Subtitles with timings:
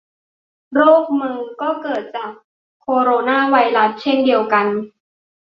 [0.75, 2.31] โรคเมอร์สก็เกิดจาก
[2.81, 4.65] โคโรนาไวรัสเช่นเดียวกัน